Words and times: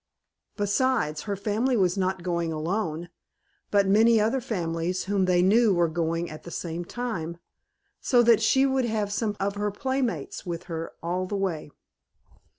Besides, 0.57 1.21
her 1.29 1.35
family 1.35 1.77
was 1.77 1.95
not 1.95 2.23
going 2.23 2.51
alone, 2.51 3.09
but 3.69 3.85
many 3.87 4.19
other 4.19 4.41
families 4.41 5.03
whom 5.03 5.25
they 5.25 5.43
knew 5.43 5.75
were 5.75 5.87
going 5.87 6.27
at 6.27 6.41
the 6.41 6.49
same 6.49 6.83
time, 6.83 7.37
so 7.99 8.23
that 8.23 8.41
she 8.41 8.65
would 8.65 8.85
have 8.85 9.13
some 9.13 9.37
of 9.39 9.53
her 9.53 9.69
playmates 9.69 10.43
with 10.43 10.63
her 10.63 10.91
all 11.03 11.27
the 11.27 11.37
way. 11.37 11.69